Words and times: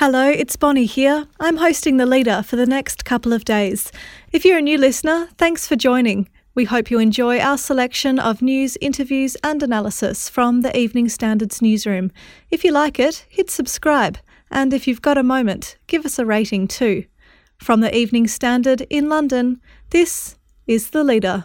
Hello, 0.00 0.30
it's 0.30 0.56
Bonnie 0.56 0.86
here. 0.86 1.26
I'm 1.40 1.58
hosting 1.58 1.98
The 1.98 2.06
Leader 2.06 2.42
for 2.42 2.56
the 2.56 2.64
next 2.64 3.04
couple 3.04 3.34
of 3.34 3.44
days. 3.44 3.92
If 4.32 4.46
you're 4.46 4.56
a 4.56 4.62
new 4.62 4.78
listener, 4.78 5.28
thanks 5.36 5.68
for 5.68 5.76
joining. 5.76 6.26
We 6.54 6.64
hope 6.64 6.90
you 6.90 6.98
enjoy 6.98 7.38
our 7.38 7.58
selection 7.58 8.18
of 8.18 8.40
news, 8.40 8.78
interviews, 8.80 9.36
and 9.44 9.62
analysis 9.62 10.30
from 10.30 10.62
the 10.62 10.74
Evening 10.74 11.10
Standards 11.10 11.60
newsroom. 11.60 12.12
If 12.50 12.64
you 12.64 12.72
like 12.72 12.98
it, 12.98 13.26
hit 13.28 13.50
subscribe, 13.50 14.16
and 14.50 14.72
if 14.72 14.88
you've 14.88 15.02
got 15.02 15.18
a 15.18 15.22
moment, 15.22 15.76
give 15.86 16.06
us 16.06 16.18
a 16.18 16.24
rating 16.24 16.66
too. 16.66 17.04
From 17.58 17.82
the 17.82 17.94
Evening 17.94 18.26
Standard 18.26 18.86
in 18.88 19.10
London, 19.10 19.60
this 19.90 20.38
is 20.66 20.88
The 20.88 21.04
Leader. 21.04 21.44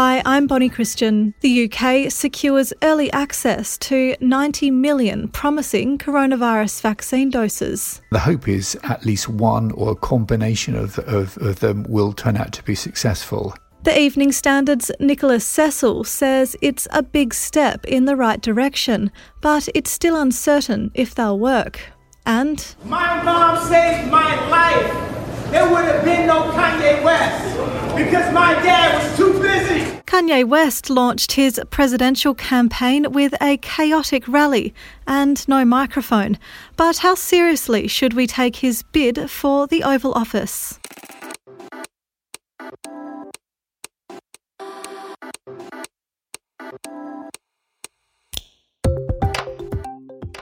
Hi, 0.00 0.22
I'm 0.24 0.46
Bonnie 0.46 0.68
Christian. 0.68 1.34
The 1.40 1.64
UK 1.64 2.08
secures 2.08 2.72
early 2.84 3.10
access 3.10 3.76
to 3.78 4.14
90 4.20 4.70
million 4.70 5.26
promising 5.26 5.98
coronavirus 5.98 6.82
vaccine 6.82 7.30
doses. 7.30 8.00
The 8.12 8.20
hope 8.20 8.46
is 8.46 8.78
at 8.84 9.04
least 9.04 9.28
one 9.28 9.72
or 9.72 9.90
a 9.90 9.96
combination 9.96 10.76
of, 10.76 11.00
of, 11.00 11.36
of 11.38 11.58
them 11.58 11.84
will 11.88 12.12
turn 12.12 12.36
out 12.36 12.52
to 12.52 12.62
be 12.62 12.76
successful. 12.76 13.56
The 13.82 13.98
Evening 13.98 14.30
Standard's 14.30 14.92
Nicholas 15.00 15.44
Cecil 15.44 16.04
says 16.04 16.54
it's 16.62 16.86
a 16.92 17.02
big 17.02 17.34
step 17.34 17.84
in 17.84 18.04
the 18.04 18.14
right 18.14 18.40
direction, 18.40 19.10
but 19.40 19.68
it's 19.74 19.90
still 19.90 20.14
uncertain 20.14 20.92
if 20.94 21.16
they'll 21.16 21.40
work. 21.40 21.80
And 22.24 22.64
My 22.84 23.20
mom 23.24 23.66
saved 23.66 24.12
my 24.12 24.48
life. 24.48 25.50
There 25.50 25.68
would 25.68 25.86
have 25.86 26.04
been 26.04 26.28
no 26.28 26.52
Kanye 26.52 27.02
West 27.02 27.77
because 28.04 28.32
my 28.32 28.54
dad 28.62 29.02
was 29.02 29.16
too 29.16 29.32
busy. 29.42 29.98
Kanye 30.06 30.44
West 30.44 30.88
launched 30.88 31.32
his 31.32 31.60
presidential 31.70 32.34
campaign 32.34 33.12
with 33.12 33.34
a 33.42 33.56
chaotic 33.58 34.26
rally 34.28 34.72
and 35.06 35.46
no 35.48 35.64
microphone. 35.64 36.38
But 36.76 36.98
how 36.98 37.14
seriously 37.14 37.88
should 37.88 38.14
we 38.14 38.26
take 38.26 38.56
his 38.56 38.82
bid 38.84 39.30
for 39.30 39.66
the 39.66 39.82
Oval 39.82 40.12
Office? 40.14 40.78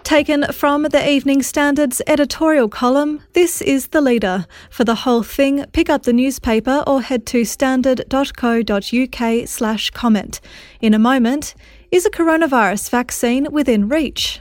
Taken 0.06 0.44
from 0.52 0.84
the 0.84 1.10
Evening 1.10 1.42
Standard's 1.42 2.00
editorial 2.06 2.68
column, 2.68 3.24
this 3.32 3.60
is 3.60 3.88
The 3.88 4.00
Leader. 4.00 4.46
For 4.70 4.84
the 4.84 4.94
whole 4.94 5.24
thing, 5.24 5.64
pick 5.72 5.90
up 5.90 6.04
the 6.04 6.12
newspaper 6.12 6.84
or 6.86 7.02
head 7.02 7.26
to 7.26 7.44
standard.co.uk 7.44 9.48
slash 9.48 9.90
comment. 9.90 10.40
In 10.80 10.94
a 10.94 11.00
moment, 11.00 11.56
is 11.90 12.06
a 12.06 12.10
coronavirus 12.10 12.88
vaccine 12.88 13.48
within 13.50 13.88
reach? 13.88 14.40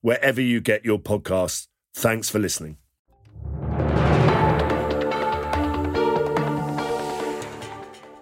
wherever 0.00 0.40
you 0.40 0.60
get 0.60 0.84
your 0.84 0.98
podcasts. 0.98 1.66
Thanks 1.94 2.28
for 2.28 2.38
listening. 2.38 2.76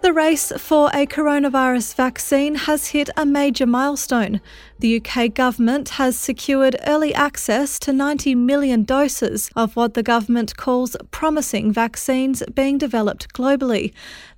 The 0.05 0.13
race 0.13 0.53
for 0.59 0.91
a 0.93 1.07
coronavirus 1.07 1.95
vaccine 1.95 2.57
has 2.57 2.89
hit 2.89 3.09
a 3.17 3.25
major 3.25 3.65
milestone. 3.65 4.43
The 4.81 5.01
UK 5.01 5.33
government 5.33 5.89
has 5.97 6.19
secured 6.19 6.77
early 6.87 7.15
access 7.15 7.79
to 7.79 7.91
90 7.91 8.35
million 8.35 8.85
doses 8.85 9.51
of 9.57 9.77
what 9.77 9.95
the 9.95 10.03
government 10.03 10.59
calls 10.59 10.95
promising 11.11 11.73
vaccines 11.73 12.43
being 12.55 12.77
developed 12.77 13.33
globally. 13.33 13.95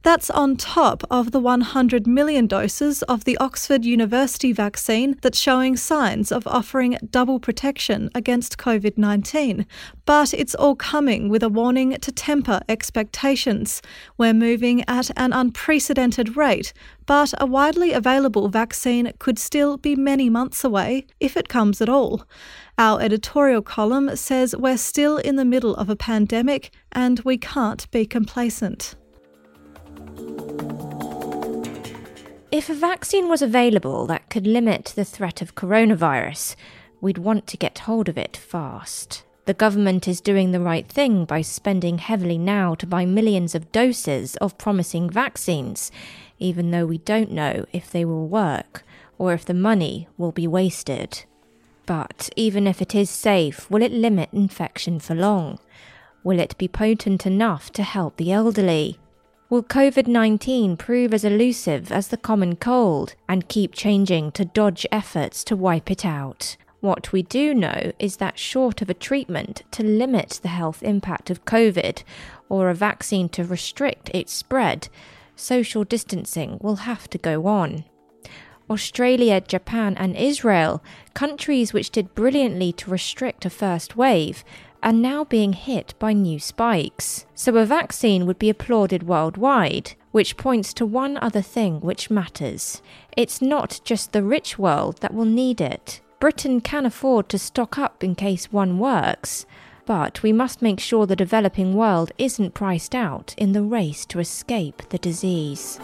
That's 0.07 0.31
on 0.31 0.57
top 0.57 1.03
of 1.11 1.33
the 1.33 1.41
100 1.41 2.07
million 2.07 2.47
doses 2.47 3.03
of 3.03 3.25
the 3.25 3.37
Oxford 3.39 3.85
University 3.85 4.53
vaccine 4.53 5.19
that's 5.21 5.37
showing 5.37 5.77
signs 5.77 6.31
of 6.31 6.47
offering 6.47 6.97
double 7.11 7.41
protection 7.41 8.11
against 8.15 8.57
COVID 8.57 8.97
19. 8.97 9.67
But 10.05 10.33
it's 10.33 10.55
all 10.55 10.77
coming 10.77 11.29
with 11.29 11.43
a 11.43 11.49
warning 11.49 11.91
to 11.99 12.13
temper 12.13 12.61
expectations. 12.69 13.83
We're 14.17 14.33
moving 14.33 14.85
at 14.87 15.11
an 15.17 15.33
unprecedented 15.33 16.37
rate, 16.37 16.73
but 17.07 17.35
a 17.41 17.47
widely 17.47 17.93
available 17.93 18.49
vaccine 18.49 19.13
could 19.19 19.41
still 19.41 19.77
be 19.77 19.97
many 19.97 20.31
months 20.31 20.63
away, 20.63 21.07
if 21.19 21.37
it 21.37 21.49
comes 21.49 21.81
at 21.81 21.89
all. 21.89 22.23
Our 22.79 23.01
editorial 23.01 23.63
column 23.63 24.15
says 24.15 24.55
we're 24.55 24.79
still 24.79 25.17
in 25.17 25.35
the 25.35 25.45
middle 25.45 25.75
of 25.75 25.91
a 25.91 25.97
pandemic 25.97 26.71
and 26.93 27.19
we 27.25 27.39
can't 27.39 27.91
be 27.91 28.07
complacent. 28.07 28.95
If 32.53 32.71
a 32.71 32.75
vaccine 32.75 33.29
was 33.29 33.43
available 33.43 34.07
that 34.07 34.31
could 34.31 34.47
limit 34.47 34.93
the 34.97 35.05
threat 35.05 35.43
of 35.43 35.55
coronavirus, 35.55 36.57
we'd 37.01 37.19
want 37.19 37.47
to 37.49 37.57
get 37.57 37.81
hold 37.81 38.09
of 38.09 38.17
it 38.17 38.37
fast. 38.37 39.25
The 39.45 39.55
government 39.55 40.09
is 40.09 40.21
doing 40.21 40.53
the 40.53 40.61
right 40.61 40.89
thing 40.89 41.25
by 41.25 41.43
spending 41.43 41.99
heavily 41.99 42.39
now 42.39 42.75
to 42.77 42.87
buy 42.87 43.05
millions 43.05 43.55
of 43.55 43.71
doses 43.73 44.37
of 44.37 44.59
promising 44.59 45.11
vaccines, 45.11 45.93
even 46.39 46.71
though 46.71 46.87
we 46.87 46.99
don't 46.99 47.31
know 47.31 47.67
if 47.73 47.91
they 47.91 48.05
will 48.05 48.27
work 48.27 48.85
or 49.19 49.33
if 49.33 49.45
the 49.45 49.55
money 49.55 50.09
will 50.17 50.33
be 50.33 50.47
wasted. 50.47 51.25
But 51.85 52.31
even 52.37 52.67
if 52.67 52.83
it 52.83 52.95
is 52.95 53.11
safe, 53.11 53.71
will 53.71 53.83
it 53.83 53.93
limit 53.93 54.31
infection 54.33 54.99
for 54.99 55.15
long? 55.15 55.59
Will 56.25 56.41
it 56.41 56.59
be 56.59 56.69
potent 56.69 57.27
enough 57.27 57.71
to 57.75 57.83
help 57.83 58.17
the 58.17 58.33
elderly? 58.33 58.99
Will 59.49 59.63
COVID 59.63 60.09
19 60.09 60.77
prove 60.77 61.15
as 61.15 61.23
elusive 61.23 61.93
as 61.93 62.09
the 62.09 62.17
common 62.17 62.57
cold 62.57 63.15
and 63.29 63.47
keep 63.47 63.73
changing 63.73 64.33
to 64.33 64.45
dodge 64.45 64.85
efforts 64.91 65.45
to 65.45 65.55
wipe 65.55 65.89
it 65.89 66.05
out? 66.05 66.57
What 66.81 67.13
we 67.13 67.23
do 67.23 67.55
know 67.55 67.93
is 68.01 68.17
that 68.17 68.41
short 68.41 68.83
of 68.83 68.91
a 68.91 68.95
treatment 68.95 69.63
to 69.71 69.85
limit 69.85 70.41
the 70.43 70.49
health 70.49 70.83
impact 70.83 71.31
of 71.31 71.45
COVID 71.45 72.03
or 72.49 72.71
a 72.71 72.75
vaccine 72.75 73.29
to 73.31 73.45
restrict 73.45 74.11
its 74.13 74.33
spread, 74.33 74.89
social 75.37 75.85
distancing 75.85 76.59
will 76.61 76.77
have 76.77 77.09
to 77.11 77.19
go 77.19 77.47
on. 77.47 77.85
Australia, 78.69 79.41
Japan, 79.41 79.95
and 79.97 80.17
Israel, 80.17 80.83
countries 81.15 81.73
which 81.73 81.91
did 81.91 82.17
brilliantly 82.17 82.73
to 82.73 82.91
restrict 82.91 83.45
a 83.45 83.51
first 83.51 83.97
wave, 83.97 84.43
are 84.83 84.93
now 84.93 85.25
being 85.25 85.53
hit 85.53 85.95
by 85.99 86.13
new 86.13 86.39
spikes. 86.39 87.27
So 87.35 87.57
a 87.57 87.65
vaccine 87.65 88.27
would 88.27 88.39
be 88.39 88.51
applauded 88.51 89.03
worldwide, 89.03 89.95
which 90.13 90.37
points 90.37 90.73
to 90.75 90.87
one 90.87 91.17
other 91.19 91.43
thing 91.43 91.81
which 91.81 92.11
matters. 92.11 92.83
It's 93.17 93.43
not 93.43 93.81
just 93.85 94.13
the 94.13 94.23
rich 94.23 94.59
world 94.59 94.99
that 95.01 95.15
will 95.15 95.25
need 95.25 95.61
it. 95.61 96.01
Britain 96.21 96.61
can 96.61 96.87
afford 96.87 97.29
to 97.29 97.39
stock 97.39 97.79
up 97.79 98.03
in 98.03 98.15
case 98.15 98.53
one 98.53 98.79
works, 98.79 99.45
but 99.85 100.23
we 100.23 100.33
must 100.33 100.63
make 100.63 100.81
sure 100.81 101.07
the 101.07 101.15
developing 101.17 101.75
world 101.75 102.13
isn't 102.19 102.55
priced 102.55 102.95
out 102.95 103.35
in 103.37 103.53
the 103.53 103.63
race 103.63 104.05
to 104.07 104.19
escape 104.19 104.83
the 104.89 104.99
disease. 104.99 105.79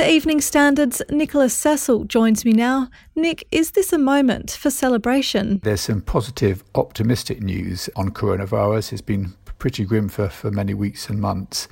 The 0.00 0.10
Evening 0.10 0.40
Standard's 0.40 1.02
Nicholas 1.10 1.52
Cecil 1.52 2.04
joins 2.04 2.46
me 2.46 2.52
now. 2.52 2.88
Nick, 3.14 3.46
is 3.52 3.72
this 3.72 3.92
a 3.92 3.98
moment 3.98 4.50
for 4.50 4.70
celebration? 4.70 5.60
There's 5.62 5.82
some 5.82 6.00
positive, 6.00 6.64
optimistic 6.74 7.42
news 7.42 7.90
on 7.96 8.12
coronavirus. 8.12 8.94
It's 8.94 9.02
been 9.02 9.34
pretty 9.58 9.84
grim 9.84 10.08
for, 10.08 10.30
for 10.30 10.50
many 10.50 10.72
weeks 10.72 11.10
and 11.10 11.20
months. 11.20 11.68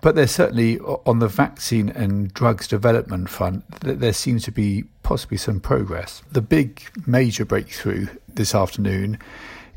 But 0.00 0.16
there's 0.16 0.32
certainly, 0.32 0.80
on 0.80 1.20
the 1.20 1.28
vaccine 1.28 1.90
and 1.90 2.34
drugs 2.34 2.66
development 2.66 3.30
front, 3.30 3.64
there 3.80 4.12
seems 4.12 4.42
to 4.42 4.50
be 4.50 4.82
possibly 5.04 5.36
some 5.36 5.60
progress. 5.60 6.24
The 6.32 6.42
big 6.42 6.82
major 7.06 7.44
breakthrough 7.44 8.08
this 8.26 8.56
afternoon 8.56 9.20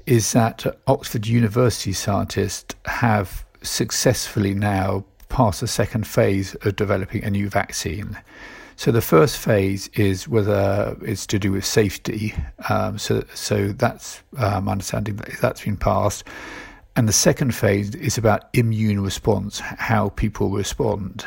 is 0.07 0.31
that 0.31 0.65
Oxford 0.87 1.27
University 1.27 1.93
scientists 1.93 2.73
have 2.85 3.45
successfully 3.61 4.55
now 4.55 5.05
passed 5.35 5.59
the 5.59 5.67
second 5.67 6.07
phase 6.07 6.55
of 6.63 6.77
developing 6.77 7.21
a 7.25 7.29
new 7.29 7.49
vaccine. 7.49 8.17
So 8.77 8.89
the 8.89 9.01
first 9.01 9.37
phase 9.37 9.89
is 9.89 10.29
whether 10.29 10.95
it's 11.01 11.27
to 11.27 11.37
do 11.37 11.51
with 11.51 11.65
safety. 11.65 12.33
Um, 12.69 12.97
so, 12.97 13.21
so 13.33 13.73
that's 13.73 14.23
um, 14.37 14.69
understanding 14.69 15.17
that 15.17 15.27
that's 15.41 15.65
been 15.65 15.75
passed. 15.75 16.23
And 16.95 17.05
the 17.05 17.13
second 17.13 17.53
phase 17.53 17.93
is 17.95 18.17
about 18.17 18.47
immune 18.53 19.03
response, 19.03 19.59
how 19.59 20.07
people 20.15 20.51
respond. 20.51 21.25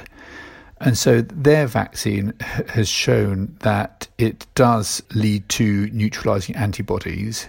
And 0.81 0.97
so 0.97 1.21
their 1.21 1.67
vaccine 1.67 2.33
has 2.41 2.89
shown 2.89 3.59
that 3.61 4.09
it 4.17 4.47
does 4.55 5.03
lead 5.15 5.47
to 5.51 5.91
neutralizing 5.93 6.57
antibodies 6.57 7.47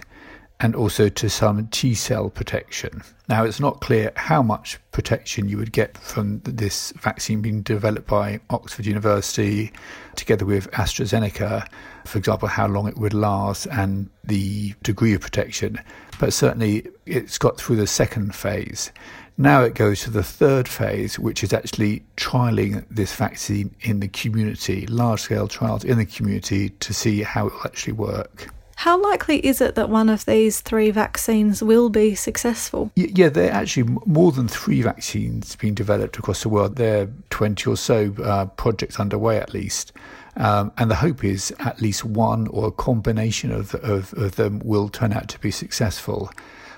and 0.60 0.76
also 0.76 1.08
to 1.08 1.28
some 1.28 1.66
T 1.68 1.94
cell 1.94 2.28
protection. 2.30 3.02
Now, 3.28 3.44
it's 3.44 3.60
not 3.60 3.80
clear 3.80 4.12
how 4.16 4.42
much 4.42 4.78
protection 4.92 5.48
you 5.48 5.56
would 5.56 5.72
get 5.72 5.96
from 5.98 6.40
this 6.40 6.92
vaccine 6.96 7.40
being 7.40 7.62
developed 7.62 8.06
by 8.06 8.40
Oxford 8.50 8.86
University 8.86 9.72
together 10.16 10.44
with 10.44 10.70
AstraZeneca, 10.72 11.66
for 12.04 12.18
example, 12.18 12.48
how 12.48 12.66
long 12.66 12.88
it 12.88 12.98
would 12.98 13.14
last 13.14 13.66
and 13.66 14.10
the 14.24 14.74
degree 14.82 15.14
of 15.14 15.20
protection. 15.20 15.78
But 16.18 16.32
certainly, 16.32 16.86
it's 17.06 17.38
got 17.38 17.58
through 17.58 17.76
the 17.76 17.86
second 17.86 18.34
phase. 18.34 18.92
Now 19.38 19.62
it 19.62 19.74
goes 19.74 20.02
to 20.02 20.10
the 20.10 20.22
third 20.22 20.68
phase, 20.68 21.18
which 21.18 21.42
is 21.42 21.54
actually 21.54 22.04
trialing 22.18 22.84
this 22.90 23.14
vaccine 23.14 23.74
in 23.80 24.00
the 24.00 24.08
community, 24.08 24.86
large 24.86 25.22
scale 25.22 25.48
trials 25.48 25.82
in 25.82 25.96
the 25.96 26.04
community 26.04 26.68
to 26.68 26.92
see 26.92 27.22
how 27.22 27.46
it 27.46 27.54
will 27.54 27.64
actually 27.64 27.94
work. 27.94 28.52
How 28.80 28.98
likely 28.98 29.44
is 29.44 29.60
it 29.60 29.74
that 29.74 29.90
one 29.90 30.08
of 30.08 30.24
these 30.24 30.62
three 30.62 30.90
vaccines 30.90 31.62
will 31.62 31.90
be 31.90 32.14
successful? 32.14 32.90
Yeah, 32.96 33.28
there 33.28 33.50
are 33.50 33.54
actually 33.54 33.94
more 34.06 34.32
than 34.32 34.48
three 34.48 34.80
vaccines 34.80 35.54
being 35.54 35.74
developed 35.74 36.16
across 36.16 36.44
the 36.44 36.48
world. 36.48 36.76
There 36.76 37.02
are 37.02 37.08
20 37.28 37.68
or 37.68 37.76
so 37.76 38.14
uh, 38.24 38.46
projects 38.46 38.98
underway 38.98 39.36
at 39.36 39.52
least. 39.52 39.92
Um, 40.38 40.72
and 40.78 40.90
the 40.90 40.94
hope 40.94 41.22
is 41.22 41.54
at 41.58 41.82
least 41.82 42.06
one 42.06 42.46
or 42.48 42.68
a 42.68 42.72
combination 42.72 43.52
of, 43.52 43.74
of, 43.74 44.14
of 44.14 44.36
them 44.36 44.60
will 44.64 44.88
turn 44.88 45.12
out 45.12 45.28
to 45.28 45.38
be 45.40 45.50
successful 45.50 46.30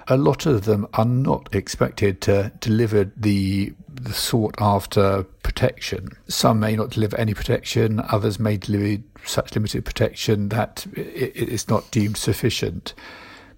a 0.08 0.16
lot 0.16 0.46
of 0.46 0.64
them 0.64 0.86
are 0.94 1.04
not 1.04 1.48
expected 1.54 2.20
to 2.22 2.50
deliver 2.60 3.04
the, 3.16 3.72
the 4.04 4.12
sought 4.12 4.54
after 4.58 5.24
protection. 5.42 6.10
Some 6.28 6.60
may 6.60 6.76
not 6.76 6.90
deliver 6.90 7.16
any 7.16 7.34
protection, 7.34 8.00
others 8.08 8.38
may 8.38 8.56
deliver 8.56 9.02
such 9.24 9.54
limited 9.54 9.84
protection 9.84 10.48
that 10.48 10.86
it 10.94 11.36
is 11.36 11.68
not 11.68 11.90
deemed 11.90 12.16
sufficient. 12.16 12.94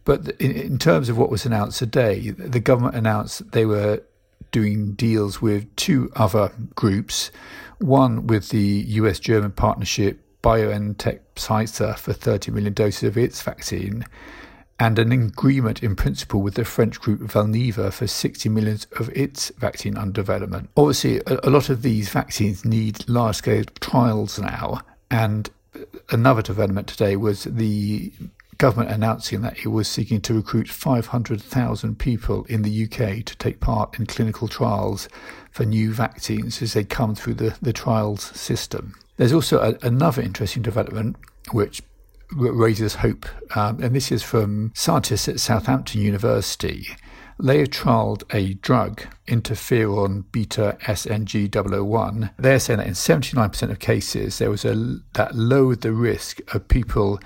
But 0.04 0.28
in, 0.40 0.52
in 0.52 0.78
terms 0.78 1.08
of 1.08 1.16
what 1.16 1.30
was 1.30 1.46
announced 1.46 1.78
today, 1.78 2.30
the 2.30 2.60
government 2.60 2.94
announced 2.94 3.52
they 3.52 3.64
were 3.64 4.02
doing 4.52 4.92
deals 4.92 5.40
with 5.42 5.74
two 5.76 6.12
other 6.14 6.52
groups, 6.74 7.30
one 7.78 8.26
with 8.26 8.50
the 8.50 8.84
US 8.88 9.18
German 9.18 9.50
partnership 9.50 10.20
BioNTech 10.42 11.20
Pfizer 11.36 11.96
for 11.98 12.12
30 12.12 12.52
million 12.52 12.74
doses 12.74 13.04
of 13.04 13.16
its 13.16 13.40
vaccine 13.40 14.04
and 14.78 14.98
an 14.98 15.12
agreement 15.12 15.82
in 15.82 15.94
principle 15.94 16.42
with 16.42 16.54
the 16.54 16.64
French 16.64 17.00
group 17.00 17.20
Valneva 17.20 17.92
for 17.92 18.06
60 18.06 18.48
million 18.48 18.78
of 18.98 19.08
its 19.10 19.50
vaccine 19.58 19.96
under 19.96 20.12
development. 20.12 20.70
Obviously, 20.76 21.20
a, 21.26 21.50
lot 21.50 21.68
of 21.68 21.82
these 21.82 22.08
vaccines 22.08 22.64
need 22.64 23.08
large 23.08 23.36
scale 23.36 23.64
trials 23.80 24.38
now, 24.38 24.80
and 25.10 25.50
another 26.10 26.42
development 26.42 26.88
today 26.88 27.16
was 27.16 27.44
the 27.44 28.12
government 28.58 28.90
announcing 28.90 29.42
that 29.42 29.58
it 29.58 29.68
was 29.68 29.88
seeking 29.88 30.20
to 30.20 30.34
recruit 30.34 30.68
500,000 30.68 31.98
people 31.98 32.44
in 32.44 32.62
the 32.62 32.84
UK 32.84 33.24
to 33.24 33.36
take 33.36 33.60
part 33.60 33.98
in 33.98 34.06
clinical 34.06 34.48
trials 34.48 35.08
for 35.50 35.64
new 35.64 35.92
vaccines 35.92 36.62
as 36.62 36.72
they 36.72 36.84
come 36.84 37.14
through 37.14 37.34
the, 37.34 37.56
the 37.60 37.72
trials 37.72 38.22
system. 38.38 38.94
There's 39.16 39.32
also 39.32 39.60
a, 39.60 39.86
another 39.86 40.22
interesting 40.22 40.62
development 40.62 41.16
which 41.52 41.82
raises 42.34 42.96
hope. 42.96 43.26
Um, 43.56 43.82
and 43.82 43.94
this 43.94 44.10
is 44.12 44.22
from 44.22 44.72
scientists 44.74 45.28
at 45.28 45.40
Southampton 45.40 46.00
University. 46.00 46.88
They 47.42 47.58
have 47.58 47.70
trialled 47.70 48.22
a 48.32 48.54
drug, 48.54 49.02
interferon 49.26 50.24
beta 50.30 50.76
SNG001. 50.82 52.30
They're 52.38 52.60
saying 52.60 52.78
that 52.78 52.86
in 52.86 52.92
79% 52.92 53.70
of 53.70 53.78
cases, 53.80 54.38
there 54.38 54.50
was 54.50 54.64
a 54.64 55.00
that 55.14 55.34
lowered 55.34 55.80
the 55.80 55.92
risk 55.92 56.40
of 56.54 56.68
people 56.68 57.18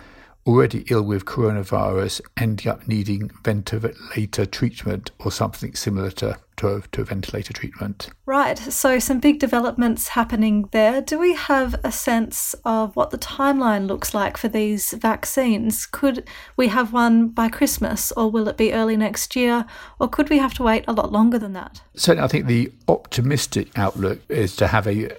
already 0.49 0.85
ill 0.89 1.03
with 1.03 1.27
coronavirus 1.27 2.23
ending 2.39 2.73
up 2.73 2.89
needing 2.89 3.31
ventilator 3.45 4.47
treatment 4.47 5.11
or 5.19 5.31
something 5.31 5.75
similar 5.75 6.11
to, 6.11 6.39
to, 6.57 6.69
a, 6.69 6.81
to 6.91 7.03
a 7.03 7.05
ventilator 7.05 7.53
treatment. 7.53 8.09
Right, 8.25 8.59
so 8.59 8.99
some 8.99 9.21
big 9.21 9.39
developments 9.39 10.09
happening 10.09 10.71
there. 10.73 11.03
Do 11.03 11.19
we 11.19 11.35
have 11.35 11.75
a 11.85 11.93
sense 11.93 12.55
of 12.65 12.97
what 12.97 13.11
the 13.11 13.19
timeline 13.19 13.87
looks 13.87 14.15
like 14.15 14.39
for 14.39 14.49
these 14.49 14.95
vaccines? 14.95 15.85
Could 15.85 16.27
we 16.57 16.69
have 16.69 16.95
one 16.95 17.29
by 17.29 17.51
Christmas 17.51 18.11
or 18.13 18.31
will 18.31 18.49
it 18.49 18.57
be 18.57 18.73
early 18.73 18.97
next 18.97 19.37
year 19.37 19.67
or 20.01 20.09
could 20.09 20.31
we 20.31 20.39
have 20.39 20.55
to 20.55 20.63
wait 20.63 20.85
a 20.89 20.93
lot 20.93 21.13
longer 21.13 21.39
than 21.39 21.53
that? 21.53 21.83
Certainly, 21.95 22.25
I 22.25 22.29
think 22.29 22.47
the 22.47 22.73
optimistic 22.89 23.79
outlook 23.79 24.21
is 24.31 24.57
to 24.57 24.69
have 24.69 24.87
a 24.87 25.11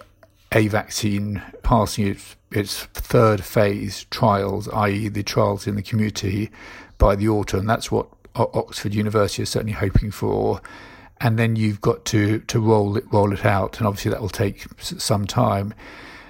a 0.51 0.67
vaccine 0.67 1.41
passing 1.61 2.07
its, 2.07 2.35
its 2.51 2.83
third 2.93 3.43
phase 3.43 4.05
trials, 4.05 4.67
i.e., 4.69 5.07
the 5.09 5.23
trials 5.23 5.67
in 5.67 5.75
the 5.75 5.81
community, 5.81 6.49
by 6.97 7.15
the 7.15 7.29
autumn. 7.29 7.65
That's 7.65 7.91
what 7.91 8.07
Oxford 8.35 8.93
University 8.93 9.43
is 9.43 9.49
certainly 9.49 9.73
hoping 9.73 10.11
for. 10.11 10.61
And 11.21 11.37
then 11.37 11.55
you've 11.55 11.81
got 11.81 12.05
to, 12.05 12.39
to 12.39 12.59
roll 12.59 12.95
it 12.95 13.03
roll 13.11 13.33
it 13.33 13.45
out, 13.45 13.77
and 13.77 13.87
obviously 13.87 14.11
that 14.11 14.21
will 14.21 14.29
take 14.29 14.65
some 14.79 15.27
time. 15.27 15.73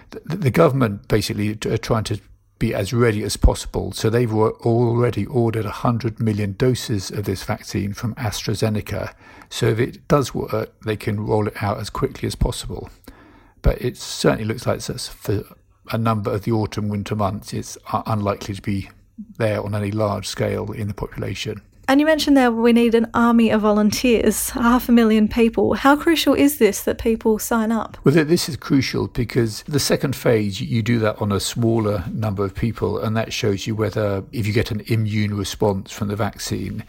The, 0.09 0.37
the 0.37 0.51
government 0.51 1.07
basically 1.07 1.51
are 1.51 1.77
trying 1.77 2.05
to 2.05 2.19
be 2.57 2.73
as 2.73 2.91
ready 2.91 3.23
as 3.23 3.37
possible. 3.37 3.91
So 3.91 4.09
they've 4.09 4.33
already 4.33 5.25
ordered 5.27 5.65
100 5.65 6.19
million 6.19 6.53
doses 6.53 7.11
of 7.11 7.25
this 7.25 7.43
vaccine 7.43 7.93
from 7.93 8.15
AstraZeneca. 8.15 9.13
So 9.49 9.67
if 9.67 9.79
it 9.79 10.07
does 10.07 10.33
work, 10.33 10.73
they 10.81 10.97
can 10.97 11.25
roll 11.25 11.47
it 11.47 11.63
out 11.63 11.79
as 11.79 11.89
quickly 11.89 12.27
as 12.27 12.35
possible 12.35 12.89
but 13.61 13.81
it 13.81 13.97
certainly 13.97 14.45
looks 14.45 14.65
like 14.65 14.77
it's 14.77 15.07
for 15.07 15.43
a 15.91 15.97
number 15.97 16.31
of 16.31 16.43
the 16.43 16.51
autumn 16.51 16.89
winter 16.89 17.15
months, 17.15 17.53
it's 17.53 17.77
unlikely 18.05 18.55
to 18.55 18.61
be 18.61 18.89
there 19.37 19.61
on 19.61 19.75
any 19.75 19.91
large 19.91 20.27
scale 20.27 20.71
in 20.71 20.87
the 20.87 20.93
population. 20.93 21.61
And 21.89 21.99
you 21.99 22.05
mentioned 22.05 22.37
there 22.37 22.51
we 22.51 22.71
need 22.71 22.93
an 22.93 23.09
army 23.15 23.49
of 23.49 23.61
volunteers, 23.61 24.51
half 24.51 24.89
a 24.89 24.91
million 24.91 25.27
people. 25.27 25.73
How 25.73 25.95
crucial 25.95 26.35
is 26.35 26.59
this 26.59 26.83
that 26.83 26.99
people 26.99 27.39
sign 27.39 27.71
up? 27.71 27.97
Well, 28.03 28.13
this 28.13 28.47
is 28.47 28.55
crucial 28.57 29.07
because 29.07 29.63
the 29.63 29.79
second 29.79 30.15
phase, 30.15 30.61
you 30.61 30.83
do 30.83 30.99
that 30.99 31.19
on 31.19 31.31
a 31.31 31.39
smaller 31.39 32.03
number 32.11 32.45
of 32.45 32.53
people, 32.53 32.99
and 32.99 33.17
that 33.17 33.33
shows 33.33 33.65
you 33.65 33.73
whether, 33.73 34.23
if 34.31 34.45
you 34.45 34.53
get 34.53 34.69
an 34.69 34.83
immune 34.85 35.35
response 35.35 35.91
from 35.91 36.09
the 36.09 36.15
vaccine, 36.15 36.83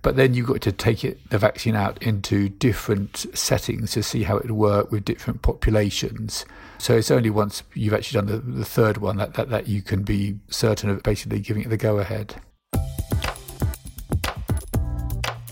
but 0.00 0.16
then 0.16 0.32
you've 0.32 0.46
got 0.46 0.62
to 0.62 0.72
take 0.72 1.04
it, 1.04 1.20
the 1.28 1.36
vaccine 1.36 1.76
out 1.76 2.02
into 2.02 2.48
different 2.48 3.26
settings 3.36 3.90
to 3.92 4.02
see 4.02 4.22
how 4.22 4.38
it 4.38 4.44
would 4.44 4.52
work 4.52 4.90
with 4.90 5.04
different 5.04 5.42
populations. 5.42 6.46
So 6.78 6.96
it's 6.96 7.10
only 7.10 7.28
once 7.28 7.62
you've 7.74 7.92
actually 7.92 8.22
done 8.22 8.32
the, 8.32 8.38
the 8.38 8.64
third 8.64 8.96
one 8.96 9.18
that, 9.18 9.34
that, 9.34 9.50
that 9.50 9.68
you 9.68 9.82
can 9.82 10.02
be 10.02 10.38
certain 10.48 10.88
of 10.88 11.02
basically 11.02 11.40
giving 11.40 11.62
it 11.62 11.68
the 11.68 11.76
go 11.76 11.98
ahead. 11.98 12.36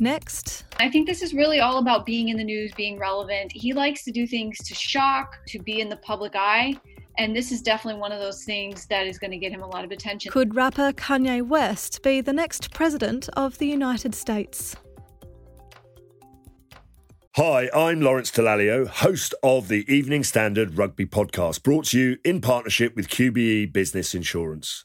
Next. 0.00 0.64
I 0.78 0.90
think 0.90 1.06
this 1.06 1.22
is 1.22 1.34
really 1.34 1.60
all 1.60 1.78
about 1.78 2.04
being 2.04 2.28
in 2.28 2.36
the 2.36 2.44
news, 2.44 2.72
being 2.72 2.98
relevant. 2.98 3.52
He 3.52 3.72
likes 3.72 4.04
to 4.04 4.12
do 4.12 4.26
things 4.26 4.58
to 4.58 4.74
shock, 4.74 5.38
to 5.48 5.58
be 5.60 5.80
in 5.80 5.88
the 5.88 5.96
public 5.96 6.32
eye. 6.34 6.74
And 7.16 7.34
this 7.34 7.52
is 7.52 7.62
definitely 7.62 8.00
one 8.00 8.10
of 8.10 8.18
those 8.18 8.44
things 8.44 8.86
that 8.86 9.06
is 9.06 9.18
going 9.18 9.30
to 9.30 9.36
get 9.36 9.52
him 9.52 9.62
a 9.62 9.68
lot 9.68 9.84
of 9.84 9.92
attention. 9.92 10.32
Could 10.32 10.56
rapper 10.56 10.92
Kanye 10.92 11.46
West 11.46 12.02
be 12.02 12.20
the 12.20 12.32
next 12.32 12.72
president 12.72 13.28
of 13.36 13.58
the 13.58 13.66
United 13.66 14.14
States? 14.14 14.74
Hi, 17.36 17.68
I'm 17.74 18.00
Lawrence 18.00 18.30
Dallaglio, 18.30 18.86
host 18.86 19.34
of 19.42 19.66
the 19.66 19.84
Evening 19.92 20.22
Standard 20.22 20.78
Rugby 20.78 21.04
Podcast, 21.04 21.64
brought 21.64 21.86
to 21.86 21.98
you 21.98 22.18
in 22.24 22.40
partnership 22.40 22.94
with 22.94 23.08
QBE 23.08 23.72
Business 23.72 24.14
Insurance. 24.14 24.84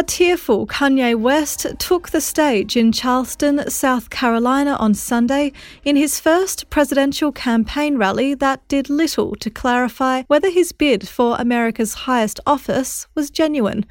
A 0.00 0.02
tearful 0.02 0.66
Kanye 0.66 1.14
West 1.14 1.66
took 1.78 2.08
the 2.08 2.22
stage 2.22 2.74
in 2.74 2.90
Charleston, 2.90 3.68
South 3.68 4.08
Carolina 4.08 4.76
on 4.80 4.94
Sunday 4.94 5.52
in 5.84 5.94
his 5.94 6.18
first 6.18 6.70
presidential 6.70 7.32
campaign 7.32 7.98
rally 7.98 8.32
that 8.32 8.66
did 8.66 8.88
little 8.88 9.34
to 9.34 9.50
clarify 9.50 10.22
whether 10.26 10.48
his 10.48 10.72
bid 10.72 11.06
for 11.06 11.36
America's 11.38 11.92
highest 12.08 12.40
office 12.46 13.08
was 13.14 13.28
genuine. 13.28 13.84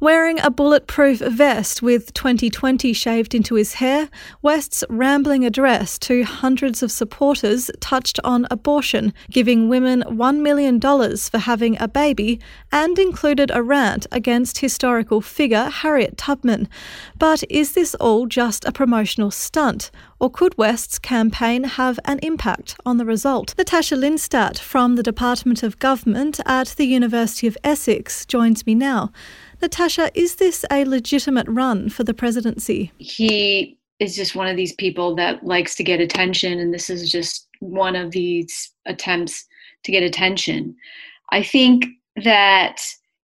Wearing 0.00 0.38
a 0.38 0.48
bulletproof 0.48 1.18
vest 1.18 1.82
with 1.82 2.14
2020 2.14 2.92
shaved 2.92 3.34
into 3.34 3.56
his 3.56 3.74
hair, 3.74 4.08
West's 4.42 4.84
rambling 4.88 5.44
address 5.44 5.98
to 5.98 6.22
hundreds 6.22 6.84
of 6.84 6.92
supporters 6.92 7.68
touched 7.80 8.20
on 8.22 8.46
abortion, 8.48 9.12
giving 9.28 9.68
women 9.68 10.04
$1 10.06 10.38
million 10.38 10.80
for 10.80 11.38
having 11.38 11.76
a 11.80 11.88
baby, 11.88 12.38
and 12.70 12.96
included 12.96 13.50
a 13.52 13.60
rant 13.60 14.06
against 14.12 14.58
historical 14.58 15.20
figure 15.20 15.64
Harriet 15.64 16.16
Tubman. 16.16 16.68
But 17.18 17.42
is 17.50 17.72
this 17.72 17.96
all 17.96 18.26
just 18.26 18.64
a 18.66 18.72
promotional 18.72 19.32
stunt? 19.32 19.90
Or 20.20 20.30
could 20.30 20.56
West's 20.56 21.00
campaign 21.00 21.64
have 21.64 21.98
an 22.04 22.20
impact 22.22 22.76
on 22.86 22.98
the 22.98 23.04
result? 23.04 23.52
Natasha 23.58 23.96
Lindstaedt 23.96 24.60
from 24.60 24.94
the 24.94 25.02
Department 25.02 25.64
of 25.64 25.80
Government 25.80 26.38
at 26.46 26.68
the 26.76 26.86
University 26.86 27.48
of 27.48 27.58
Essex 27.64 28.24
joins 28.26 28.64
me 28.64 28.76
now. 28.76 29.10
Natasha, 29.60 30.10
is 30.14 30.36
this 30.36 30.64
a 30.70 30.84
legitimate 30.84 31.46
run 31.48 31.88
for 31.88 32.04
the 32.04 32.14
presidency? 32.14 32.92
He 32.98 33.76
is 33.98 34.14
just 34.14 34.36
one 34.36 34.46
of 34.46 34.56
these 34.56 34.74
people 34.74 35.16
that 35.16 35.44
likes 35.44 35.74
to 35.76 35.82
get 35.82 36.00
attention, 36.00 36.58
and 36.60 36.72
this 36.72 36.88
is 36.88 37.10
just 37.10 37.48
one 37.60 37.96
of 37.96 38.12
these 38.12 38.72
attempts 38.86 39.44
to 39.84 39.92
get 39.92 40.02
attention. 40.02 40.76
I 41.30 41.42
think 41.42 41.86
that 42.24 42.80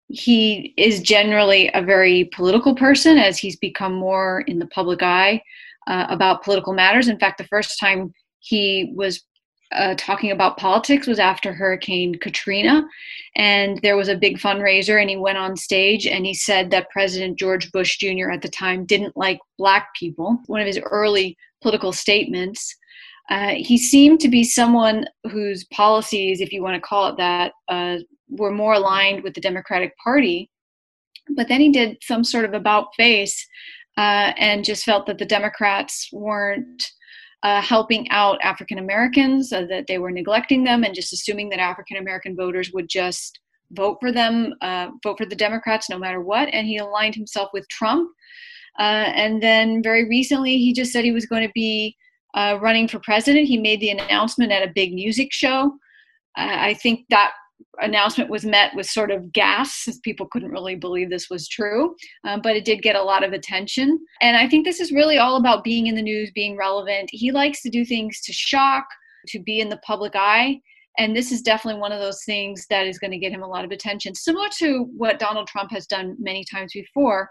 he 0.10 0.74
is 0.78 1.02
generally 1.02 1.70
a 1.74 1.82
very 1.82 2.26
political 2.26 2.76
person 2.76 3.18
as 3.18 3.38
he's 3.38 3.58
become 3.58 3.94
more 3.94 4.42
in 4.42 4.60
the 4.60 4.68
public 4.68 5.02
eye 5.04 5.42
uh, 5.88 6.08
about 6.10 6.44
political 6.44 6.74
matters. 6.74 7.08
In 7.08 7.20
fact, 7.20 7.38
the 7.38 7.48
first 7.48 7.80
time 7.80 8.14
he 8.40 8.94
was 8.96 9.24
uh, 9.72 9.96
talking 9.98 10.32
about 10.32 10.58
politics 10.58 11.08
was 11.08 11.20
after 11.20 11.54
Hurricane 11.54 12.16
Katrina. 12.16 12.88
And 13.36 13.80
there 13.82 13.98
was 13.98 14.08
a 14.08 14.18
big 14.18 14.38
fundraiser, 14.38 15.00
and 15.00 15.10
he 15.10 15.18
went 15.18 15.38
on 15.38 15.56
stage 15.56 16.08
and 16.08 16.26
he 16.26 16.34
said 16.34 16.72
that 16.72 16.90
President 16.90 17.38
George 17.38 17.72
Bush 17.72 17.98
Jr. 17.98 18.32
at 18.32 18.42
the 18.42 18.50
time 18.50 18.86
didn't 18.86 19.18
like 19.18 19.40
black 19.58 19.90
people. 20.00 20.40
One 20.48 20.62
of 20.62 20.68
his 20.68 20.80
early 20.80 21.38
political 21.62 21.92
statements. 21.92 22.76
Uh, 23.30 23.56
he 23.58 23.78
seemed 23.78 24.22
to 24.22 24.30
be 24.30 24.44
someone 24.44 25.06
whose 25.30 25.66
policies, 25.66 26.40
if 26.40 26.54
you 26.54 26.64
want 26.64 26.76
to 26.76 26.88
call 26.88 27.10
it 27.10 27.18
that, 27.18 27.52
uh, 27.68 27.98
were 28.30 28.52
more 28.52 28.74
aligned 28.74 29.22
with 29.22 29.34
the 29.34 29.42
Democratic 29.42 29.92
Party. 29.98 30.50
But 31.36 31.50
then 31.50 31.60
he 31.60 31.70
did 31.70 31.98
some 32.02 32.24
sort 32.24 32.46
of 32.46 32.54
about 32.54 32.96
face 32.96 33.46
uh, 33.98 34.32
and 34.38 34.64
just 34.64 34.86
felt 34.86 35.08
that 35.08 35.18
the 35.18 35.26
Democrats 35.26 36.10
weren't 36.14 36.90
uh, 37.44 37.62
helping 37.62 38.10
out 38.10 38.40
African 38.42 38.80
Americans, 38.80 39.54
uh, 39.54 39.66
that 39.70 39.86
they 39.88 39.98
were 39.98 40.12
neglecting 40.12 40.64
them, 40.64 40.84
and 40.84 40.96
just 40.96 41.14
assuming 41.14 41.50
that 41.50 41.60
African 41.60 41.98
American 41.98 42.36
voters 42.36 42.72
would 42.74 42.90
just 42.90 43.40
vote 43.72 43.98
for 44.00 44.12
them, 44.12 44.54
uh, 44.62 44.90
vote 45.04 45.18
for 45.18 45.26
the 45.26 45.36
Democrats 45.36 45.90
no 45.90 46.00
matter 46.00 46.22
what. 46.22 46.50
And 46.54 46.68
he 46.68 46.78
aligned 46.78 47.16
himself 47.16 47.50
with 47.54 47.68
Trump. 47.70 48.10
Uh, 48.80 49.12
and 49.16 49.42
then 49.42 49.84
very 49.84 50.08
recently, 50.08 50.58
he 50.58 50.74
just 50.74 50.92
said 50.92 51.04
he 51.04 51.12
was 51.12 51.26
going 51.26 51.46
to 51.46 51.52
be 51.54 51.96
uh, 52.34 52.58
running 52.62 52.88
for 52.88 53.00
president. 53.00 53.48
He 53.48 53.58
made 53.58 53.82
the 53.82 53.90
announcement 53.90 54.52
at 54.52 54.68
a 54.68 54.72
big 54.74 54.94
music 54.94 55.34
show. 55.34 55.74
I 56.40 56.76
think 56.76 57.06
that 57.10 57.32
announcement 57.80 58.30
was 58.30 58.46
met 58.46 58.76
with 58.76 58.86
sort 58.86 59.12
of 59.12 59.32
gasps 59.32 59.88
as 59.88 60.00
people 60.00 60.28
couldn't 60.32 60.52
really 60.52 60.76
believe 60.76 61.10
this 61.10 61.30
was 61.30 61.48
true 61.48 61.96
um, 62.24 62.42
but 62.42 62.56
it 62.56 62.66
did 62.66 62.82
get 62.82 62.96
a 62.96 63.02
lot 63.02 63.24
of 63.24 63.34
attention. 63.34 64.00
And 64.22 64.36
i 64.36 64.48
think 64.48 64.66
this 64.66 64.80
is 64.80 64.92
really 64.92 65.18
all 65.18 65.38
about 65.38 65.64
being 65.64 65.88
in 65.88 65.96
the 65.96 66.02
news 66.02 66.32
being 66.32 66.58
relevant. 66.58 67.10
He 67.12 67.32
likes 67.32 67.62
to 67.62 67.70
do 67.70 67.86
things 67.86 68.22
to 68.22 68.34
shock 68.34 68.86
to 69.28 69.40
be 69.40 69.60
in 69.60 69.70
the 69.70 69.78
public 69.86 70.14
eye 70.16 70.60
and 70.98 71.16
this 71.16 71.32
is 71.32 71.42
definitely 71.42 71.80
one 71.80 71.92
of 71.92 72.00
those 72.00 72.24
things 72.26 72.66
that 72.70 72.88
is 72.88 72.98
going 72.98 73.12
to 73.12 73.20
get 73.20 73.32
him 73.32 73.44
a 73.44 73.48
lot 73.48 73.66
of 73.66 73.72
attention 73.72 74.16
similar 74.16 74.48
to 74.58 74.88
what 74.96 75.20
donald 75.20 75.48
trump 75.48 75.72
has 75.72 75.86
done 75.86 76.16
many 76.20 76.44
times 76.44 76.72
before 76.74 77.30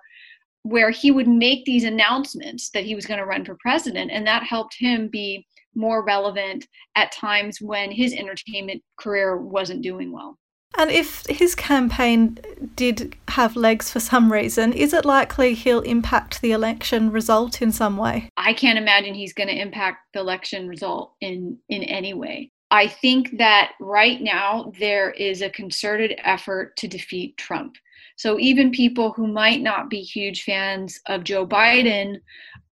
where 0.63 0.91
he 0.91 1.11
would 1.11 1.29
make 1.29 1.65
these 1.65 1.85
announcements 1.85 2.71
that 2.71 2.85
he 2.85 2.95
was 2.95 3.07
going 3.07 3.19
to 3.19 3.27
run 3.27 3.45
for 3.45 3.57
president 3.61 4.11
and 4.11 4.27
that 4.27 4.43
helped 4.43 4.75
him 4.79 5.09
be 5.09 5.47
more 5.77 6.05
relevant 6.05 6.67
at 6.97 7.13
times 7.13 7.61
when 7.61 7.91
his 7.93 8.13
entertainment 8.15 8.83
career 8.99 9.37
wasn't 9.37 9.83
doing 9.83 10.13
well. 10.13 10.39
And 10.79 10.91
if 10.91 11.25
his 11.27 11.55
campaign 11.55 12.39
did 12.75 13.17
have 13.29 13.57
legs 13.57 13.91
for 13.91 14.01
some 14.01 14.31
reason, 14.31 14.73
is 14.73 14.93
it 14.93 15.05
likely 15.05 15.55
he'll 15.55 15.81
impact 15.81 16.43
the 16.43 16.53
election 16.53 17.11
result 17.11 17.63
in 17.63 17.73
some 17.73 17.97
way? 17.97 18.29
I 18.37 18.53
can't 18.53 18.79
imagine 18.79 19.15
he's 19.15 19.33
going 19.33 19.49
to 19.49 19.59
impact 19.59 19.99
the 20.13 20.21
election 20.21 20.69
result 20.69 21.15
in 21.21 21.59
in 21.69 21.83
any 21.85 22.13
way. 22.15 22.51
I 22.71 22.89
think 22.89 23.39
that 23.39 23.73
right 23.81 24.21
now 24.21 24.73
there 24.79 25.13
is 25.13 25.41
a 25.41 25.51
concerted 25.51 26.19
effort 26.25 26.77
to 26.79 26.89
defeat 26.89 27.37
Trump. 27.37 27.77
So 28.17 28.39
even 28.39 28.71
people 28.71 29.13
who 29.13 29.27
might 29.27 29.63
not 29.63 29.89
be 29.89 30.01
huge 30.01 30.43
fans 30.43 30.99
of 31.07 31.25
Joe 31.25 31.47
Biden 31.47 32.17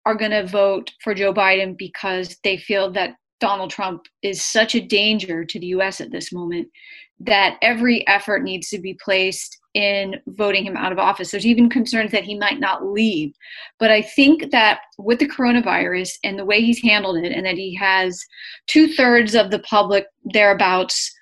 are 0.08 0.14
going 0.14 0.30
to 0.30 0.46
vote 0.46 0.90
for 1.04 1.14
Joe 1.14 1.34
Biden 1.34 1.76
because 1.76 2.34
they 2.42 2.56
feel 2.56 2.90
that 2.92 3.16
Donald 3.40 3.70
Trump 3.70 4.06
is 4.22 4.42
such 4.42 4.74
a 4.74 4.80
danger 4.80 5.44
to 5.44 5.60
the 5.60 5.66
US 5.66 6.00
at 6.00 6.10
this 6.10 6.32
moment 6.32 6.66
that 7.20 7.58
every 7.60 8.06
effort 8.08 8.42
needs 8.42 8.70
to 8.70 8.78
be 8.78 8.98
placed 9.04 9.58
in 9.74 10.14
voting 10.28 10.64
him 10.64 10.78
out 10.78 10.92
of 10.92 10.98
office. 10.98 11.30
There's 11.30 11.44
even 11.44 11.68
concerns 11.68 12.10
that 12.12 12.24
he 12.24 12.38
might 12.38 12.58
not 12.58 12.86
leave. 12.86 13.34
But 13.78 13.90
I 13.90 14.00
think 14.00 14.50
that 14.50 14.80
with 14.96 15.18
the 15.18 15.28
coronavirus 15.28 16.12
and 16.24 16.38
the 16.38 16.44
way 16.46 16.62
he's 16.62 16.82
handled 16.82 17.18
it, 17.18 17.32
and 17.32 17.44
that 17.44 17.56
he 17.56 17.74
has 17.74 18.18
two 18.66 18.88
thirds 18.94 19.34
of 19.34 19.50
the 19.50 19.58
public 19.58 20.06
thereabouts 20.32 21.12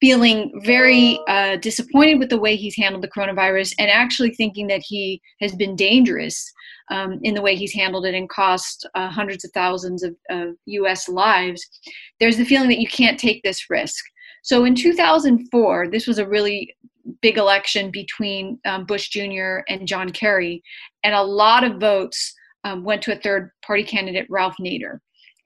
feeling 0.00 0.50
very 0.64 1.20
uh, 1.28 1.56
disappointed 1.56 2.18
with 2.18 2.30
the 2.30 2.40
way 2.40 2.56
he's 2.56 2.76
handled 2.76 3.04
the 3.04 3.08
coronavirus 3.08 3.74
and 3.78 3.90
actually 3.90 4.30
thinking 4.30 4.66
that 4.68 4.82
he 4.86 5.20
has 5.42 5.54
been 5.54 5.76
dangerous 5.76 6.53
um, 6.90 7.18
in 7.22 7.34
the 7.34 7.42
way 7.42 7.56
he's 7.56 7.72
handled 7.72 8.06
it 8.06 8.14
and 8.14 8.28
cost 8.28 8.86
uh, 8.94 9.08
hundreds 9.08 9.44
of 9.44 9.50
thousands 9.52 10.02
of, 10.02 10.14
of 10.30 10.54
US 10.66 11.08
lives, 11.08 11.66
there's 12.20 12.36
the 12.36 12.44
feeling 12.44 12.68
that 12.68 12.80
you 12.80 12.88
can't 12.88 13.18
take 13.18 13.42
this 13.42 13.70
risk. 13.70 14.04
So 14.42 14.64
in 14.64 14.74
2004, 14.74 15.88
this 15.88 16.06
was 16.06 16.18
a 16.18 16.28
really 16.28 16.74
big 17.22 17.38
election 17.38 17.90
between 17.90 18.58
um, 18.66 18.84
Bush 18.84 19.08
Jr. 19.08 19.60
and 19.68 19.88
John 19.88 20.10
Kerry, 20.10 20.62
and 21.02 21.14
a 21.14 21.22
lot 21.22 21.64
of 21.64 21.80
votes 21.80 22.34
um, 22.64 22.84
went 22.84 23.02
to 23.02 23.12
a 23.12 23.20
third 23.20 23.50
party 23.64 23.84
candidate, 23.84 24.26
Ralph 24.28 24.56
Nader. 24.60 24.98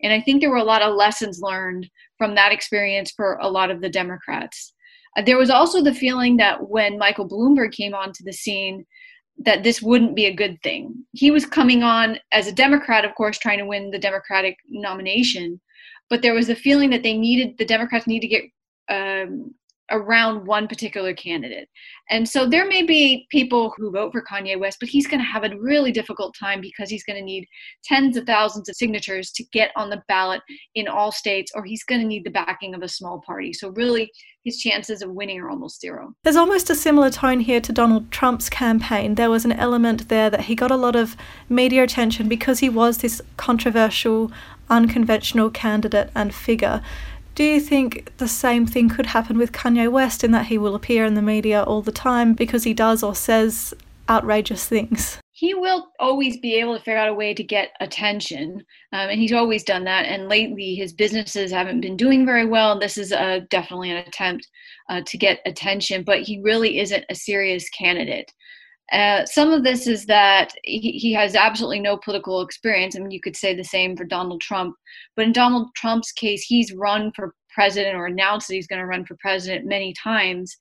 And 0.02 0.12
I 0.12 0.21
think 0.21 0.40
there 0.40 0.50
were 0.50 0.57
a 0.57 0.64
lot 0.64 0.83
of 0.83 0.95
lessons 0.95 1.40
learned 1.40 1.88
from 2.16 2.35
that 2.35 2.52
experience 2.52 3.12
for 3.16 3.38
a 3.40 3.49
lot 3.49 3.71
of 3.71 3.80
the 3.80 3.88
Democrats. 3.88 4.73
Uh, 5.16 5.23
there 5.23 5.38
was 5.38 5.50
also 5.50 5.83
the 5.83 5.95
feeling 5.95 6.37
that 6.37 6.68
when 6.68 6.99
Michael 6.99 7.28
Bloomberg 7.28 7.73
came 7.73 7.95
onto 7.95 8.23
the 8.25 8.33
scene, 8.33 8.85
that 9.40 9.62
this 9.62 9.80
wouldn't 9.80 10.16
be 10.16 10.26
a 10.26 10.35
good 10.35 10.61
thing. 10.62 11.04
He 11.12 11.30
was 11.30 11.47
coming 11.47 11.83
on 11.83 12.18
as 12.33 12.47
a 12.47 12.52
Democrat, 12.52 13.04
of 13.04 13.14
course, 13.14 13.38
trying 13.38 13.59
to 13.59 13.66
win 13.66 13.90
the 13.90 13.99
Democratic 13.99 14.57
nomination, 14.68 15.61
but 16.11 16.23
there 16.23 16.35
was 16.35 16.49
a 16.49 16.57
feeling 16.57 16.90
that 16.90 17.02
they 17.02 17.16
needed 17.16 17.57
the 17.59 17.64
Democrats 17.64 18.07
need 18.07 18.21
to 18.21 18.28
get 18.28 18.45
um, 18.88 19.54
around 19.90 20.47
one 20.47 20.68
particular 20.68 21.14
candidate. 21.14 21.68
And 22.11 22.28
so 22.28 22.49
there 22.49 22.66
may 22.66 22.83
be 22.83 23.26
people 23.30 23.73
who 23.76 23.90
vote 23.90 24.12
for 24.12 24.23
Kanye 24.23 24.59
West, 24.59 24.78
but 24.80 24.88
he's 24.88 25.07
going 25.07 25.21
to 25.21 25.26
have 25.26 25.45
a 25.45 25.57
really 25.59 25.92
difficult 25.92 26.35
time 26.38 26.61
because 26.61 26.90
he's 26.90 27.04
going 27.04 27.18
to 27.18 27.25
need 27.25 27.47
tens 27.85 28.16
of 28.16 28.25
thousands 28.25 28.68
of 28.68 28.76
signatures 28.76 29.30
to 29.33 29.45
get 29.52 29.71
on 29.76 29.90
the 29.90 30.02
ballot 30.09 30.40
in 30.75 30.88
all 30.88 31.12
states, 31.12 31.52
or 31.54 31.64
he's 31.64 31.85
going 31.85 32.00
to 32.00 32.07
need 32.07 32.25
the 32.25 32.30
backing 32.30 32.75
of 32.75 32.83
a 32.83 32.88
small 32.88 33.23
party. 33.26 33.52
So 33.52 33.71
really, 33.71 34.11
his 34.45 34.59
chances 34.59 35.02
of 35.02 35.11
winning 35.11 35.40
are 35.40 35.50
almost 35.50 35.80
zero. 35.80 36.14
There's 36.25 36.37
almost 36.37 36.71
a 36.71 36.75
similar 36.75 37.11
tone 37.11 37.40
here 37.40 37.61
to 37.61 37.73
Donald 37.73 38.11
Trump's 38.11 38.49
campaign. 38.49 39.14
There 39.14 39.30
was 39.30 39.45
an 39.45 39.52
element 39.52 40.09
there 40.09 40.30
that 40.30 40.42
he 40.42 40.54
got 40.54 40.71
a 40.71 40.76
lot 40.76 40.97
of 40.97 41.16
media 41.49 41.83
attention 41.83 42.28
because 42.28 42.61
he 42.61 42.68
was 42.68 42.99
this 42.99 43.21
controversial, 43.37 44.33
unconventional 44.71 45.50
candidate 45.50 46.11
and 46.14 46.35
figure. 46.35 46.83
Do 47.38 47.45
you 47.45 47.61
think 47.61 48.16
the 48.16 48.26
same 48.26 48.66
thing 48.66 48.88
could 48.88 49.07
happen 49.07 49.38
with 49.38 49.52
Kanye 49.52 49.88
West 49.92 50.25
in 50.25 50.33
that 50.33 50.47
he 50.47 50.59
will 50.59 50.75
appear 50.75 51.04
in 51.04 51.14
the 51.14 51.23
media 51.23 51.62
all 51.62 51.83
the 51.83 51.92
time 51.92 52.33
because 52.33 52.64
he 52.64 52.75
does 52.75 53.00
or 53.00 53.14
says 53.14 53.73
outrageous 54.09 54.66
things? 54.66 55.21
He 55.30 55.54
will 55.54 55.87
always 56.00 56.38
be 56.38 56.57
able 56.57 56.76
to 56.76 56.83
figure 56.83 56.99
out 56.99 57.11
a 57.11 57.14
way 57.14 57.35
to 57.35 57.45
get 57.45 57.68
attention, 57.78 58.64
um, 58.92 59.09
and 59.09 59.21
he's 59.21 59.33
always 59.33 59.62
done 59.62 59.85
that. 59.85 60.07
And 60.07 60.28
lately, 60.28 60.75
his 60.75 60.92
businesses 60.92 61.52
haven't 61.52 61.80
been 61.80 61.97
doing 61.97 62.26
very 62.26 62.45
well. 62.45 62.76
This 62.76 62.99
is 62.99 63.12
a, 63.12 63.47
definitely 63.50 63.92
an 63.92 63.99
attempt 63.99 64.49
uh, 64.88 65.02
to 65.07 65.16
get 65.16 65.38
attention, 65.47 66.02
but 66.02 66.23
he 66.23 66.40
really 66.42 66.80
isn't 66.80 67.04
a 67.09 67.14
serious 67.14 67.68
candidate. 67.68 68.33
Uh, 68.92 69.25
some 69.26 69.52
of 69.52 69.64
this 69.64 69.87
is 69.87 70.07
that 70.07 70.54
he, 70.64 70.92
he, 70.92 71.12
has 71.12 71.35
absolutely 71.35 71.80
no 71.80 71.97
political 71.97 72.40
experience. 72.40 72.97
I 72.97 73.00
mean, 73.00 73.11
you 73.11 73.21
could 73.21 73.37
say 73.37 73.54
the 73.54 73.62
same 73.62 73.97
for 73.97 74.04
Donald 74.04 74.40
Trump. 74.40 74.75
But 75.14 75.26
in 75.26 75.33
Donald 75.33 75.68
Trump's 75.75 76.11
case, 76.12 76.42
he's 76.42 76.73
run 76.73 77.12
for 77.14 77.35
president 77.50 77.97
or 77.97 78.07
announced 78.07 78.49
that 78.49 78.54
he's 78.54 78.66
going 78.66 78.80
to 78.80 78.87
run 78.87 79.04
for 79.04 79.16
president 79.21 79.66
many 79.66 79.92
times. 79.92 80.57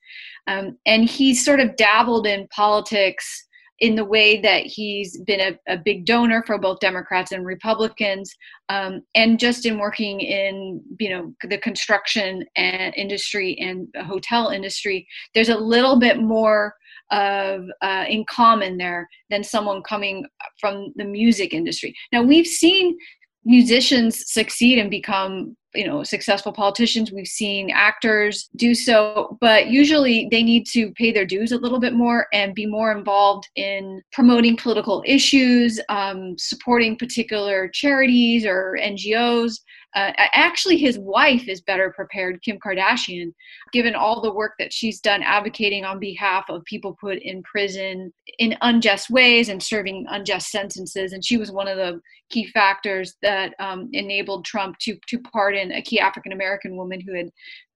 Um, 0.48 0.77
and 0.86 1.10
he's 1.10 1.46
sort 1.46 1.60
of 1.60 1.75
dabbled 1.77 2.27
in 2.27 2.48
politics 2.50 3.48
in 3.79 3.96
the 3.96 4.05
way 4.05 4.41
that 4.41 4.63
he's 4.63 5.19
been 5.22 5.39
a, 5.39 5.74
a 5.74 5.77
big 5.77 6.05
donor 6.05 6.43
for 6.48 6.57
both 6.57 6.79
Democrats 6.79 7.31
and 7.31 7.46
Republicans, 7.46 8.34
um, 8.69 9.01
and 9.13 9.39
just 9.39 9.65
in 9.65 9.77
working 9.77 10.19
in 10.19 10.81
you 11.00 11.10
know 11.10 11.34
the 11.43 11.60
construction 11.60 12.43
and 12.55 12.96
industry 12.96 13.55
and 13.60 13.88
hotel 14.05 14.50
industry. 14.50 15.07
There's 15.36 15.50
a 15.50 15.57
little 15.57 16.00
bit 16.00 16.19
more 16.19 16.74
of 17.12 17.66
uh, 17.82 18.06
in 18.08 18.26
common 18.30 18.78
there 18.78 19.08
than 19.30 19.44
someone 19.44 19.82
coming 19.84 20.26
from 20.60 20.94
the 20.96 21.06
music 21.06 21.54
industry. 21.54 21.96
Now 22.12 22.22
we've 22.24 22.48
seen 22.48 22.98
musicians 23.46 24.30
succeed 24.32 24.78
and 24.78 24.92
become 24.92 25.56
you 25.74 25.86
know 25.88 26.04
successful 26.04 26.52
politicians 26.52 27.12
we've 27.12 27.28
seen 27.28 27.70
actors 27.70 28.50
do 28.56 28.74
so 28.74 29.38
but 29.40 29.68
usually 29.68 30.28
they 30.32 30.44
need 30.44 30.66
to 30.66 30.92
pay 30.94 31.12
their 31.12 31.26
dues 31.26 31.52
a 31.52 31.58
little 31.58 31.80
bit 31.80 31.94
more 31.94 32.28
and 32.34 32.56
be 32.56 32.66
more 32.66 32.92
involved 32.92 33.48
in 33.56 34.02
promoting 34.12 34.58
political 34.58 35.04
issues 35.06 35.80
um, 35.90 36.36
supporting 36.38 36.98
particular 36.98 37.70
charities 37.70 38.46
or 38.46 38.78
ngos 38.82 39.60
uh, 39.96 40.12
actually, 40.34 40.77
his 40.77 41.00
wife 41.00 41.48
is 41.48 41.62
better 41.62 41.91
prepared, 41.96 42.41
Kim 42.44 42.60
Kardashian, 42.60 43.34
given 43.72 43.96
all 43.96 44.22
the 44.22 44.34
work 44.34 44.53
that 44.60 44.74
she's 44.74 45.00
done 45.00 45.24
advocating 45.24 45.86
on 45.86 46.00
behalf 46.00 46.46
of 46.50 46.63
people 46.65 46.98
put 47.00 47.17
in 47.20 47.41
prison 47.44 48.13
in 48.39 48.56
unjust 48.62 49.10
ways 49.10 49.50
and 49.50 49.62
serving 49.63 50.06
unjust 50.10 50.51
sentences. 50.51 51.13
And 51.13 51.24
she 51.24 51.38
was 51.38 51.51
one 51.51 51.67
of 51.67 51.77
the 51.77 52.00
key 52.29 52.46
factors 52.48 53.15
that 53.22 53.53
um, 53.60 53.89
enabled 53.94 54.46
Trump 54.46 54.77
to 54.79 54.98
to 55.08 55.20
pardon 55.20 55.72
a 55.72 55.82
key 55.82 56.00
African 56.00 56.34
American 56.34 56.75
woman 56.75 57.00
who 57.00 57.15
had 57.15 57.29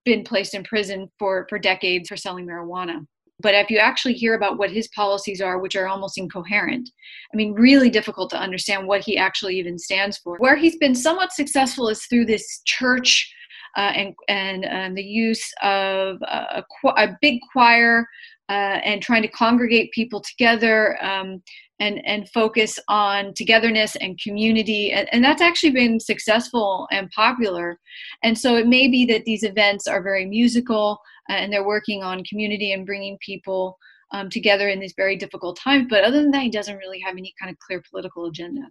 been 0.04 0.24
placed 0.24 0.54
in 0.54 0.64
prison 0.64 1.10
for 1.18 1.46
for 1.50 1.58
decades 1.58 2.10
for 2.10 2.18
selling 2.18 2.46
marijuana. 2.46 3.06
But 3.42 3.56
if 3.56 3.70
you 3.70 3.78
actually 3.78 4.14
hear 4.14 4.36
about 4.36 4.58
what 4.58 4.72
his 4.72 4.88
policies 4.90 5.42
are, 5.42 5.60
which 5.60 5.76
are 5.76 5.88
almost 5.88 6.18
incoherent, 6.18 6.90
I 7.34 7.36
mean, 7.36 7.54
really 7.54 7.90
difficult 7.90 8.30
to 8.32 8.40
understand 8.40 8.88
what 8.88 9.02
he 9.02 9.18
actually 9.18 9.58
even 9.58 9.78
stands 9.78 10.18
for. 10.18 10.38
Where 10.38 10.56
he's 10.56 10.78
been 10.78 10.96
somewhat 10.96 11.32
successful 11.32 11.90
is 11.90 12.06
through 12.06 12.26
this 12.26 12.62
church 12.66 13.34
uh, 13.78 13.92
and, 13.96 14.14
and, 14.28 14.66
and 14.66 14.98
the 14.98 15.04
use 15.04 15.50
of 15.62 16.18
a, 16.24 16.64
a 16.98 17.18
big 17.22 17.40
choir 17.52 18.06
uh, 18.50 18.80
and 18.84 19.02
trying 19.02 19.22
to 19.22 19.30
congregate 19.30 19.94
people 19.94 20.20
together 20.20 21.02
um, 21.02 21.42
and, 21.80 22.06
and 22.06 22.30
focus 22.30 22.78
on 22.90 23.34
togetherness 23.34 23.96
and 23.96 24.20
community. 24.22 24.92
And, 24.92 25.08
and, 25.14 25.24
that's 25.24 25.42
actually 25.42 25.72
been 25.72 26.00
successful 26.00 26.88
and 26.92 27.10
popular. 27.12 27.80
And 28.24 28.38
so 28.38 28.58
it 28.58 28.68
may 28.68 28.88
be 28.90 29.06
that 29.06 29.24
these 29.24 29.44
events 29.44 29.88
are 29.88 30.04
very 30.04 30.26
musical 30.26 31.00
and 31.36 31.52
they're 31.52 31.66
working 31.66 32.04
on 32.04 32.24
community 32.24 32.74
and 32.74 32.86
bringing 32.86 33.18
people 33.20 33.78
um, 34.12 34.30
together 34.30 34.70
in 34.70 34.80
these 34.80 34.94
very 34.96 35.16
difficult 35.16 35.58
times. 35.58 35.88
But 35.90 36.04
other 36.04 36.22
than 36.22 36.32
that, 36.32 36.44
he 36.44 36.50
doesn't 36.50 36.78
really 36.78 37.00
have 37.00 37.18
any 37.18 37.34
kind 37.40 37.52
of 37.52 37.60
clear 37.60 37.82
political 37.90 38.26
agenda. 38.26 38.64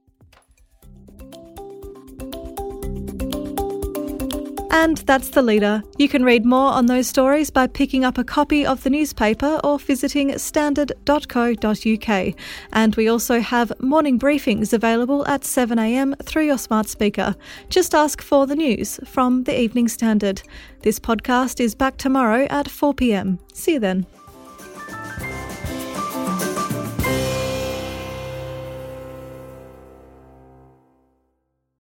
And 4.73 4.99
that's 4.99 5.31
the 5.31 5.43
leader. 5.43 5.83
You 5.99 6.09
can 6.09 6.25
read 6.25 6.45
more 6.47 6.73
on 6.73 6.87
those 6.87 7.09
stories 7.09 7.51
by 7.51 7.67
picking 7.67 8.05
up 8.05 8.19
a 8.19 8.25
copy 8.25 8.65
of 8.65 8.85
the 8.85 8.91
newspaper 8.91 9.61
or 9.65 9.81
visiting 9.81 10.39
standard.co.uk. 10.39 12.35
And 12.73 12.95
we 12.95 13.09
also 13.09 13.41
have 13.41 13.73
morning 13.81 14.17
briefings 14.17 14.73
available 14.73 15.27
at 15.27 15.43
7am 15.43 16.25
through 16.25 16.47
your 16.47 16.59
smart 16.59 16.89
speaker. 16.89 17.35
Just 17.69 17.97
ask 17.97 18.23
for 18.23 18.47
the 18.47 18.55
news 18.55 19.01
from 19.05 19.43
the 19.43 19.61
Evening 19.61 19.89
Standard. 19.89 20.43
This 20.83 21.01
podcast 21.01 21.61
is 21.61 21.75
back 21.75 21.97
tomorrow 21.97 22.47
at 22.49 22.67
4pm. 22.67 23.41
See 23.53 23.73
you 23.73 23.81
then. 23.81 24.07